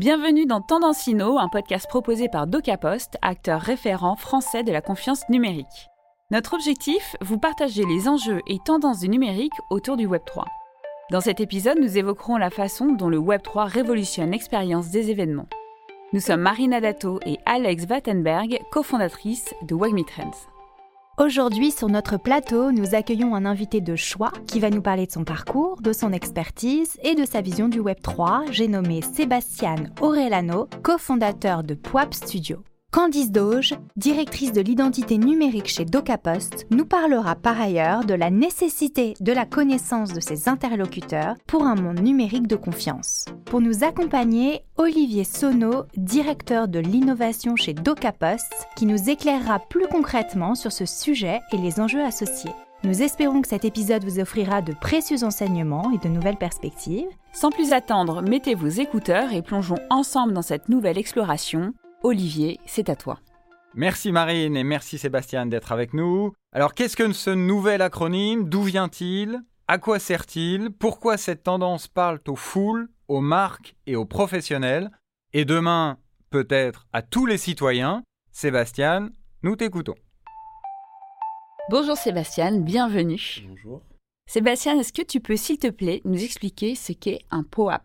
[0.00, 5.90] Bienvenue dans Tendancino, un podcast proposé par DocaPost, acteur référent français de la confiance numérique.
[6.30, 10.44] Notre objectif, vous partager les enjeux et tendances du numérique autour du Web3.
[11.10, 15.48] Dans cet épisode, nous évoquerons la façon dont le Web3 révolutionne l'expérience des événements.
[16.14, 20.30] Nous sommes Marina Dato et Alex Wattenberg, cofondatrices de Wagmi Trends.
[21.20, 25.12] Aujourd'hui, sur notre plateau, nous accueillons un invité de choix qui va nous parler de
[25.12, 28.50] son parcours, de son expertise et de sa vision du Web3.
[28.50, 32.64] J'ai nommé Sébastien Orellano, cofondateur de PWAP Studio.
[32.90, 39.12] Candice Doge, directrice de l'identité numérique chez DocaPost, nous parlera par ailleurs de la nécessité
[39.20, 43.26] de la connaissance de ses interlocuteurs pour un monde numérique de confiance.
[43.50, 50.54] Pour nous accompagner, Olivier Sono, directeur de l'innovation chez DocaPost, qui nous éclairera plus concrètement
[50.54, 52.52] sur ce sujet et les enjeux associés.
[52.84, 57.08] Nous espérons que cet épisode vous offrira de précieux enseignements et de nouvelles perspectives.
[57.32, 61.72] Sans plus attendre, mettez vos écouteurs et plongeons ensemble dans cette nouvelle exploration.
[62.04, 63.18] Olivier, c'est à toi.
[63.74, 66.30] Merci Marine et merci Sébastien d'être avec nous.
[66.52, 68.48] Alors qu'est-ce que ce nouvel acronyme?
[68.48, 69.40] D'où vient-il?
[69.66, 70.70] À quoi sert-il?
[70.70, 74.90] Pourquoi cette tendance parle aux foules, aux marques et aux professionnels
[75.32, 75.98] Et demain,
[76.30, 79.10] peut-être à tous les citoyens Sébastien,
[79.42, 79.96] nous t'écoutons.
[81.70, 83.42] Bonjour Sébastien, bienvenue.
[83.48, 83.82] Bonjour.
[84.28, 87.82] Sébastien, est-ce que tu peux s'il te plaît nous expliquer ce qu'est un POAP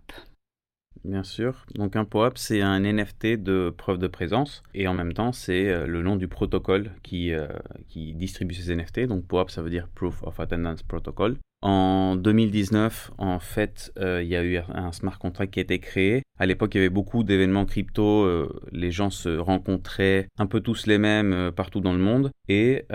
[1.04, 1.66] Bien sûr.
[1.74, 5.70] Donc un POAP, c'est un NFT de preuve de présence et en même temps, c'est
[5.70, 7.48] euh, le nom du protocole qui, euh,
[7.90, 9.08] qui distribue ces NFT.
[9.08, 11.38] Donc POAP, ça veut dire Proof of Attendance Protocol.
[11.68, 15.80] En 2019, en fait, euh, il y a eu un smart contract qui a été
[15.80, 16.22] créé.
[16.38, 18.30] À l'époque, il y avait beaucoup d'événements crypto.
[18.72, 22.30] les gens se rencontraient un peu tous les mêmes partout dans le monde.
[22.50, 22.86] Et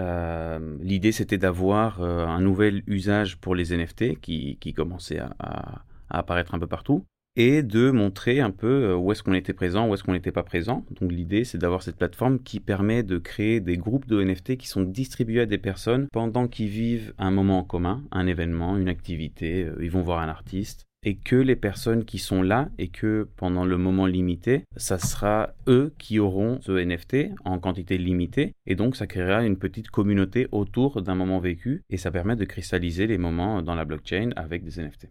[0.80, 6.68] l'idée, c'était d'avoir un nouvel usage pour les NFT qui, commençait à apparaître un peu
[6.68, 7.04] partout
[7.36, 10.32] et de montrer un peu euh, où est-ce qu'on était présent, où est-ce qu'on n'était
[10.32, 10.84] pas présent.
[11.00, 14.68] Donc l'idée, c'est d'avoir cette plateforme qui permet de créer des groupes de NFT qui
[14.68, 18.88] sont distribués à des personnes pendant qu'ils vivent un moment en commun, un événement, une
[18.88, 20.84] activité, euh, ils vont voir un artiste.
[21.02, 25.54] Et que les personnes qui sont là et que pendant le moment limité, ça sera
[25.66, 28.52] eux qui auront ce NFT en quantité limitée.
[28.66, 32.44] Et donc ça créera une petite communauté autour d'un moment vécu et ça permet de
[32.44, 35.08] cristalliser les moments dans la blockchain avec des NFT.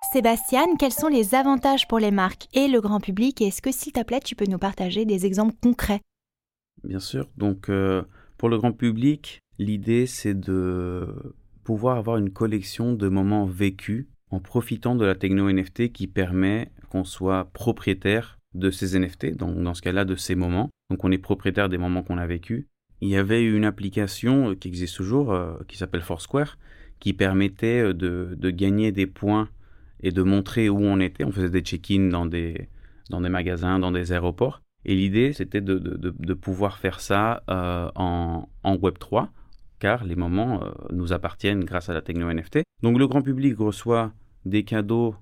[0.00, 3.72] Sébastien, quels sont les avantages pour les marques et le grand public et est-ce que
[3.72, 6.00] s'il te plaît tu peux nous partager des exemples concrets?
[6.84, 8.02] Bien sûr, donc euh,
[8.38, 14.40] pour le grand public, l'idée c'est de pouvoir avoir une collection de moments vécus en
[14.40, 19.74] profitant de la techno NFT qui permet qu'on soit propriétaire de ces NFT, donc dans
[19.74, 20.70] ce cas-là de ces moments.
[20.90, 22.66] Donc on est propriétaire des moments qu'on a vécus.
[23.00, 26.56] Il y avait une application qui existe toujours, euh, qui s'appelle Foursquare,
[26.98, 29.48] qui permettait de gagner des points
[30.00, 31.24] et de montrer où on était.
[31.24, 32.68] On faisait des check-in dans des,
[33.10, 34.62] dans des magasins, dans des aéroports.
[34.84, 39.28] Et l'idée, c'était de, de, de, pouvoir faire ça euh, en, en Web3,
[39.80, 42.60] car les moments euh, nous appartiennent grâce à la techno NFT.
[42.82, 44.12] Donc le grand public reçoit
[44.44, 45.16] des cadeaux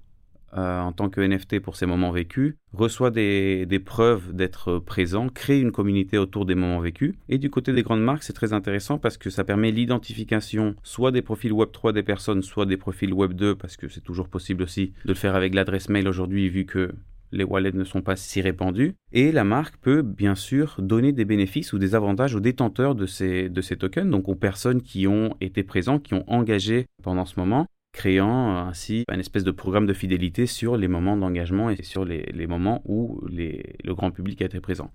[0.56, 5.60] euh, en tant que NFT pour ces moments vécus, reçoit des, preuves d'être présent, crée
[5.60, 7.14] une communauté autour des moments vécus.
[7.28, 11.10] Et du côté des grandes marques, c'est très intéressant parce que ça permet l'identification soit
[11.10, 14.92] des profils Web3 des personnes, soit des profils Web2, parce que c'est toujours possible aussi
[15.04, 16.92] de le faire avec l'adresse mail aujourd'hui, vu que
[17.32, 18.94] les wallets ne sont pas si répandus.
[19.12, 23.06] Et la marque peut bien sûr donner des bénéfices ou des avantages aux détenteurs de
[23.06, 27.24] ces, de ces tokens, donc aux personnes qui ont été présents, qui ont engagé pendant
[27.24, 31.70] ce moment créant euh, ainsi un espèce de programme de fidélité sur les moments d'engagement
[31.70, 34.90] et sur les, moments où le grand public a été présent.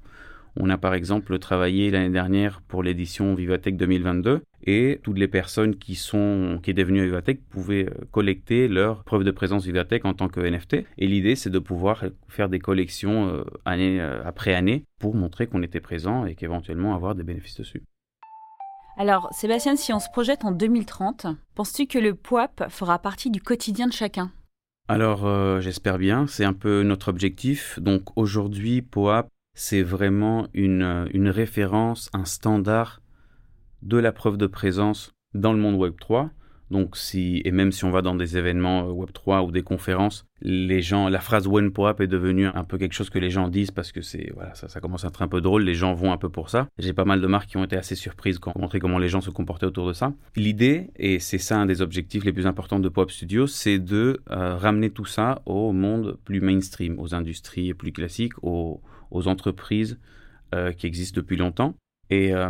[0.56, 5.78] On a par exemple travaillé l'année dernière pour l'édition Vivatech 2022 et toutes les personnes
[5.78, 10.14] qui sont qui est devenues Vivatech pouvaient euh, collecter leur preuve de présence Vivatech en
[10.14, 10.86] tant que NFT.
[11.00, 15.64] Et l'idée c'est de pouvoir faire des collections euh, année après année pour montrer qu'on
[15.64, 17.82] était présent et qu'éventuellement avoir des bénéfices dessus.
[18.98, 23.42] Alors, Sébastien, si on se projette en 2030, penses-tu que le POAP fera partie du
[23.42, 24.32] quotidien de chacun?
[24.88, 27.80] Alors, euh, j'espère bien, c'est un peu notre objectif.
[27.80, 33.02] Donc aujourd'hui, POAP, c'est vraiment une, euh, une référence, un standard
[33.82, 36.30] de la preuve de présence dans le monde Web 3.
[36.72, 39.62] Donc si et même si on va dans des événements euh, Web 3 ou des
[39.62, 43.72] conférences, la phrase One Pop est devenue un peu quelque chose que les gens disent
[43.72, 45.64] parce que c'est voilà, ça, commence à être un peu drôle.
[45.64, 46.70] Les gens vont un peu pour ça.
[46.80, 49.10] J'ai pas mal de marques qui ont été assez surprises quand on montrait comment les
[49.10, 50.14] gens se comportaient autour de ça.
[50.38, 54.22] L'idée et c'est ça un des objectifs les plus importants de Pop Studio, c'est de
[54.32, 58.82] euh, ramener tout ça au monde plus mainstream, aux industries plus classiques, aux,
[59.12, 60.00] aux entreprises
[60.56, 61.76] euh, qui existent depuis longtemps
[62.12, 62.50] et euh,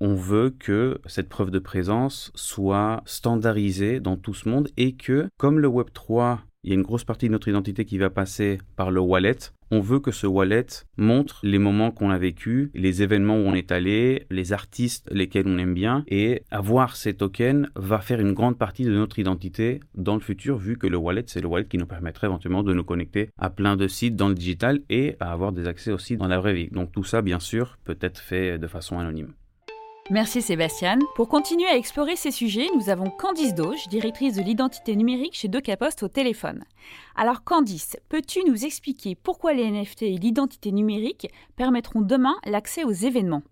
[0.00, 5.28] on veut que cette preuve de présence soit standardisée dans tout ce monde et que,
[5.36, 8.10] comme le Web 3, il y a une grosse partie de notre identité qui va
[8.10, 9.38] passer par le wallet.
[9.70, 10.66] On veut que ce wallet
[10.98, 15.48] montre les moments qu'on a vécu, les événements où on est allé, les artistes lesquels
[15.48, 16.04] on aime bien.
[16.08, 20.58] Et avoir ces tokens va faire une grande partie de notre identité dans le futur,
[20.58, 23.48] vu que le wallet, c'est le wallet qui nous permettrait éventuellement de nous connecter à
[23.48, 26.52] plein de sites dans le digital et à avoir des accès aussi dans la vraie
[26.52, 26.68] vie.
[26.68, 29.32] Donc tout ça, bien sûr, peut être fait de façon anonyme.
[30.10, 30.98] Merci Sébastien.
[31.16, 35.48] Pour continuer à explorer ces sujets, nous avons Candice Doge, directrice de l'identité numérique chez
[35.48, 36.64] DocaPost au téléphone.
[37.14, 42.92] Alors Candice, peux-tu nous expliquer pourquoi les NFT et l'identité numérique permettront demain l'accès aux
[42.92, 43.42] événements?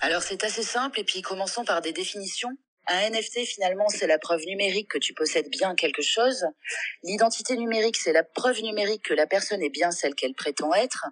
[0.00, 2.56] Alors c'est assez simple et puis commençons par des définitions.
[2.88, 6.46] Un NFT, finalement, c'est la preuve numérique que tu possèdes bien quelque chose.
[7.04, 11.04] L'identité numérique, c'est la preuve numérique que la personne est bien celle qu'elle prétend être.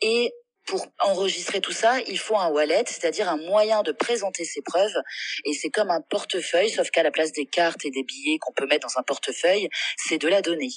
[0.00, 0.32] Et
[0.66, 4.96] pour enregistrer tout ça, il faut un wallet, c'est-à-dire un moyen de présenter ses preuves.
[5.44, 8.52] Et c'est comme un portefeuille, sauf qu'à la place des cartes et des billets qu'on
[8.52, 10.70] peut mettre dans un portefeuille, c'est de la donnée.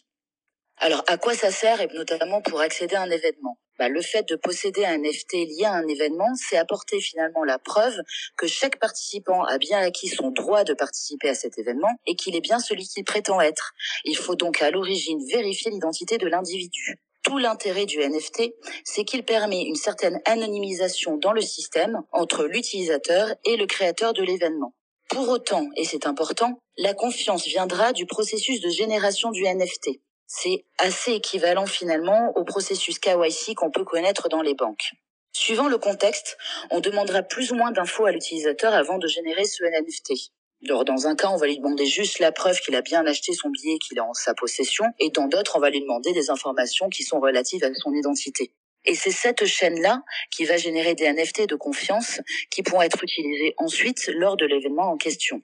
[0.78, 3.58] Alors, à quoi ça sert, et notamment pour accéder à un événement?
[3.80, 7.60] Bah, Le fait de posséder un NFT lié à un événement, c'est apporter finalement la
[7.60, 7.98] preuve
[8.38, 12.36] que chaque participant a bien acquis son droit de participer à cet événement et qu'il
[12.36, 13.74] est bien celui qu'il prétend être.
[14.04, 19.26] Il faut donc à l'origine vérifier l'identité de l'individu tout l'intérêt du NFT, c'est qu'il
[19.26, 24.76] permet une certaine anonymisation dans le système entre l'utilisateur et le créateur de l'événement.
[25.10, 30.00] Pour autant, et c'est important, la confiance viendra du processus de génération du NFT.
[30.28, 34.92] C'est assez équivalent finalement au processus KYC qu'on peut connaître dans les banques.
[35.34, 36.38] Suivant le contexte,
[36.70, 40.32] on demandera plus ou moins d'infos à l'utilisateur avant de générer ce NFT
[40.66, 43.50] dans un cas, on va lui demander juste la preuve qu'il a bien acheté son
[43.50, 46.90] billet, qu'il est en sa possession, et dans d'autres, on va lui demander des informations
[46.90, 48.52] qui sont relatives à son identité.
[48.88, 52.22] Et c'est cette chaîne-là qui va générer des NFT de confiance
[52.52, 55.42] qui pourront être utilisés ensuite lors de l'événement en question.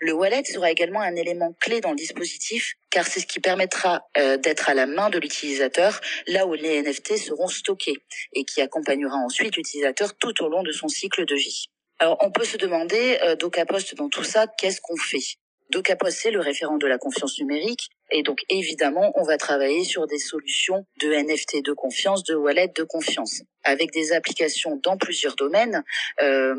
[0.00, 4.08] Le wallet sera également un élément clé dans le dispositif car c'est ce qui permettra
[4.18, 8.60] euh, d'être à la main de l'utilisateur là où les NFT seront stockés et qui
[8.60, 11.68] accompagnera ensuite l'utilisateur tout au long de son cycle de vie.
[12.02, 15.22] Alors, on peut se demander, euh, DocaPost, dans tout ça, qu'est-ce qu'on fait?
[15.70, 17.90] DocaPost, c'est le référent de la confiance numérique.
[18.10, 22.72] Et donc, évidemment, on va travailler sur des solutions de NFT de confiance, de wallet
[22.74, 25.84] de confiance, avec des applications dans plusieurs domaines.
[26.20, 26.56] Euh,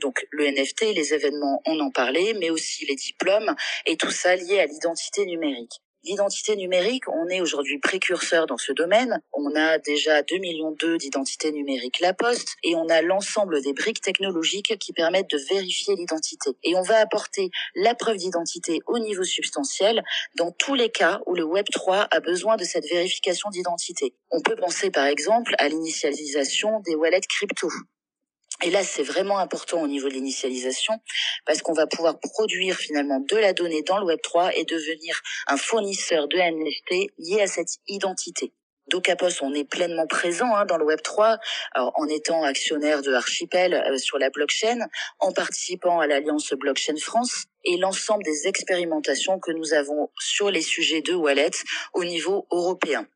[0.00, 3.54] donc, le NFT, les événements, on en parlait, mais aussi les diplômes
[3.86, 5.80] et tout ça lié à l'identité numérique.
[6.04, 9.22] L'identité numérique, on est aujourd'hui précurseur dans ce domaine.
[9.32, 14.00] On a déjà 2 millions d'identités numériques La Poste et on a l'ensemble des briques
[14.00, 16.50] technologiques qui permettent de vérifier l'identité.
[16.64, 20.02] Et on va apporter la preuve d'identité au niveau substantiel
[20.36, 24.12] dans tous les cas où le Web 3 a besoin de cette vérification d'identité.
[24.32, 27.68] On peut penser par exemple à l'initialisation des wallets crypto.
[28.62, 30.94] Et là, c'est vraiment important au niveau de l'initialisation
[31.44, 35.56] parce qu'on va pouvoir produire finalement de la donnée dans le Web3 et devenir un
[35.56, 38.52] fournisseur de NFT lié à cette identité.
[38.88, 41.38] Docapos, on est pleinement présent hein, dans le Web 3,
[41.74, 44.86] en étant actionnaire de Archipel euh, sur la blockchain,
[45.20, 50.62] en participant à l'alliance Blockchain France et l'ensemble des expérimentations que nous avons sur les
[50.62, 51.52] sujets de wallet
[51.94, 53.06] au niveau européen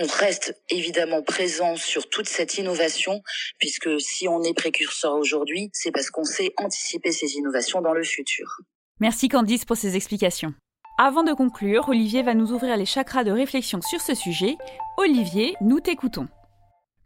[0.00, 3.22] on reste évidemment présent sur toute cette innovation,
[3.58, 8.04] puisque si on est précurseur aujourd'hui, c'est parce qu'on sait anticiper ces innovations dans le
[8.04, 8.60] futur.
[9.00, 10.54] Merci Candice pour ces explications.
[10.98, 14.56] Avant de conclure, Olivier va nous ouvrir les chakras de réflexion sur ce sujet.
[14.96, 16.28] Olivier, nous t'écoutons.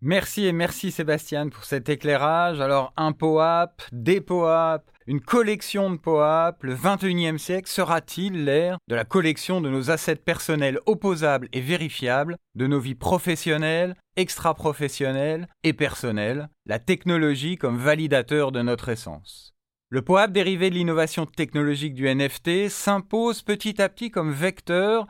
[0.00, 2.60] Merci et merci Sébastien pour cet éclairage.
[2.60, 8.94] Alors un POAP, des POAP, une collection de POAP, le 21e siècle sera-t-il l'ère de
[8.94, 15.72] la collection de nos assets personnels opposables et vérifiables, de nos vies professionnelles, extra-professionnelles et
[15.72, 19.54] personnelles, la technologie comme validateur de notre essence?
[19.88, 25.06] Le POAP dérivé de l'innovation technologique du NFT s'impose petit à petit comme vecteur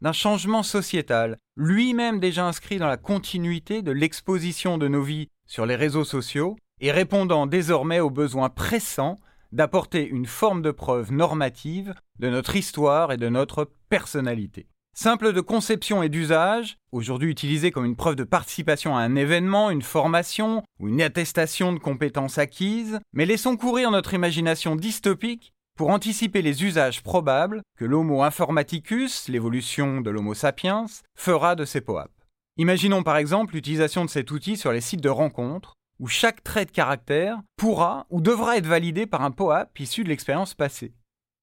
[0.00, 5.66] d'un changement sociétal, lui-même déjà inscrit dans la continuité de l'exposition de nos vies sur
[5.66, 9.20] les réseaux sociaux et répondant désormais aux besoins pressants
[9.52, 14.66] d'apporter une forme de preuve normative de notre histoire et de notre personnalité.
[14.94, 19.70] Simple de conception et d'usage, aujourd'hui utilisé comme une preuve de participation à un événement,
[19.70, 25.88] une formation ou une attestation de compétences acquises, mais laissons courir notre imagination dystopique pour
[25.88, 30.84] anticiper les usages probables que l'Homo informaticus, l'évolution de l'Homo sapiens,
[31.16, 32.10] fera de ces POAP.
[32.58, 36.64] Imaginons par exemple l'utilisation de cet outil sur les sites de rencontres, où chaque trait
[36.64, 40.92] de caractère pourra ou devra être validé par un POAP issu de l'expérience passée.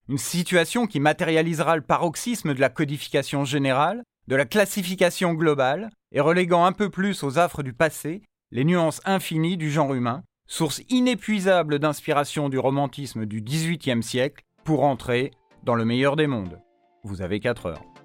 [0.10, 6.20] Une situation qui matérialisera le paroxysme de la codification générale, de la classification globale, et
[6.20, 10.82] reléguant un peu plus aux affres du passé les nuances infinies du genre humain, source
[10.90, 15.32] inépuisable d'inspiration du romantisme du XVIIIe siècle, pour entrer
[15.64, 16.60] dans le meilleur des mondes.
[17.04, 17.99] Vous avez 4 heures.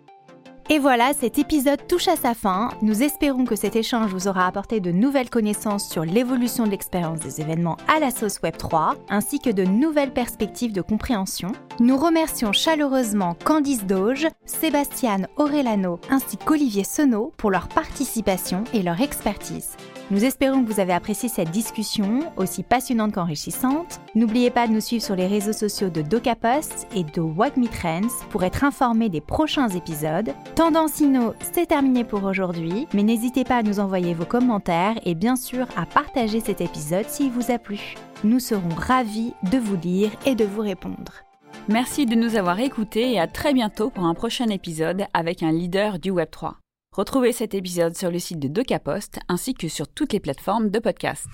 [0.70, 2.70] Et voilà, cet épisode touche à sa fin.
[2.80, 7.20] Nous espérons que cet échange vous aura apporté de nouvelles connaissances sur l'évolution de l'expérience
[7.20, 11.52] des événements à la sauce Web3, ainsi que de nouvelles perspectives de compréhension.
[11.80, 19.02] Nous remercions chaleureusement Candice Doge, Sébastien Orellano ainsi qu'Olivier Senot pour leur participation et leur
[19.02, 19.76] expertise.
[20.10, 24.00] Nous espérons que vous avez apprécié cette discussion, aussi passionnante qu'enrichissante.
[24.14, 28.26] N'oubliez pas de nous suivre sur les réseaux sociaux de DocaPost et de WhatMe Trends
[28.28, 30.34] pour être informé des prochains épisodes.
[30.56, 35.36] Tendancino, c'est terminé pour aujourd'hui, mais n'hésitez pas à nous envoyer vos commentaires et bien
[35.36, 37.94] sûr à partager cet épisode s'il vous a plu.
[38.24, 41.24] Nous serons ravis de vous lire et de vous répondre.
[41.68, 45.50] Merci de nous avoir écoutés et à très bientôt pour un prochain épisode avec un
[45.50, 46.63] leader du Web3.
[46.96, 50.78] Retrouvez cet épisode sur le site de DocaPost ainsi que sur toutes les plateformes de
[50.78, 51.26] podcast.